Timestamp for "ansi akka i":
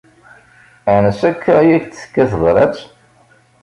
0.93-1.69